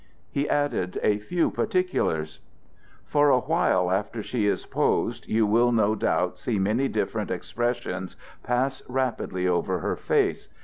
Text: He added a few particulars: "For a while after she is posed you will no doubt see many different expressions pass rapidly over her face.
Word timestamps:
He 0.31 0.49
added 0.49 0.99
a 1.03 1.19
few 1.19 1.51
particulars: 1.51 2.39
"For 3.05 3.29
a 3.29 3.41
while 3.41 3.91
after 3.91 4.23
she 4.23 4.47
is 4.47 4.65
posed 4.65 5.27
you 5.27 5.45
will 5.45 5.71
no 5.71 5.93
doubt 5.93 6.39
see 6.39 6.57
many 6.57 6.87
different 6.87 7.29
expressions 7.29 8.15
pass 8.41 8.81
rapidly 8.89 9.47
over 9.47 9.77
her 9.77 9.95
face. 9.95 10.49